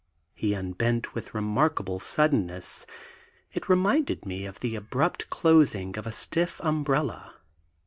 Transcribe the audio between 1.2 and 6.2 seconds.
remarkable suddenness; it reminded me of the abrupt closing of a